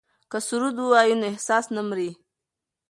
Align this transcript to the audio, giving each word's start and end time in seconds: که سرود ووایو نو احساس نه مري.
که 0.31 0.37
سرود 0.47 0.75
ووایو 0.79 1.19
نو 1.21 1.25
احساس 1.33 1.65
نه 1.75 1.81
مري. 1.87 2.09